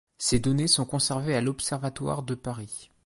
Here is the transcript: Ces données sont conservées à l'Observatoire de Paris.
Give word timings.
Ces 0.17 0.39
données 0.39 0.67
sont 0.67 0.85
conservées 0.87 1.35
à 1.35 1.41
l'Observatoire 1.41 2.23
de 2.23 2.33
Paris. 2.33 2.89